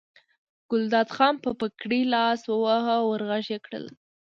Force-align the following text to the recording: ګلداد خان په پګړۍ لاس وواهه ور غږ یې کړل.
ګلداد 0.69 1.09
خان 1.15 1.35
په 1.43 1.49
پګړۍ 1.59 2.01
لاس 2.13 2.41
وواهه 2.47 2.95
ور 3.03 3.21
غږ 3.29 3.45
یې 3.53 3.59
کړل. 3.65 3.85